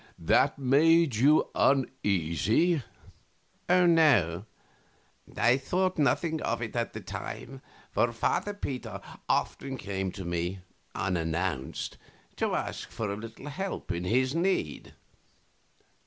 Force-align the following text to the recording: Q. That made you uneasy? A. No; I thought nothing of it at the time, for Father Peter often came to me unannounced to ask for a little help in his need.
Q. 0.03 0.13
That 0.25 0.57
made 0.57 1.15
you 1.17 1.47
uneasy? 1.53 2.81
A. 3.69 3.85
No; 3.85 4.45
I 5.37 5.57
thought 5.57 5.99
nothing 5.99 6.41
of 6.41 6.59
it 6.63 6.75
at 6.75 6.93
the 6.93 7.01
time, 7.01 7.61
for 7.91 8.11
Father 8.11 8.55
Peter 8.55 8.99
often 9.29 9.77
came 9.77 10.11
to 10.13 10.25
me 10.25 10.61
unannounced 10.95 11.99
to 12.37 12.55
ask 12.55 12.89
for 12.89 13.11
a 13.11 13.15
little 13.15 13.49
help 13.49 13.91
in 13.91 14.05
his 14.05 14.33
need. 14.33 14.95